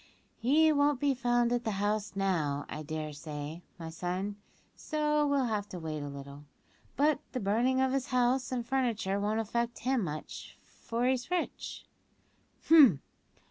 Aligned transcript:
"He 0.39 0.71
won't 0.71 0.99
be 0.99 1.13
found 1.13 1.53
at 1.53 1.63
the 1.63 1.73
house, 1.77 2.13
now, 2.15 2.65
I 2.67 2.81
dare 2.81 3.13
say, 3.13 3.61
my 3.77 3.91
son, 3.91 4.37
so 4.75 5.27
we'll 5.27 5.45
have 5.45 5.69
to 5.69 5.79
wait 5.79 6.01
a 6.01 6.07
little; 6.09 6.45
but 6.97 7.19
the 7.33 7.39
burning 7.39 7.79
of 7.81 7.93
his 7.93 8.07
house 8.07 8.51
and 8.51 8.65
furniture 8.65 9.19
won't 9.19 9.39
affect 9.39 9.77
him 9.77 10.03
much, 10.03 10.57
for 10.63 11.05
he's 11.05 11.29
rich." 11.29 11.85